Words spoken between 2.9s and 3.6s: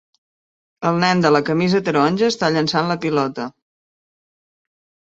la pilota.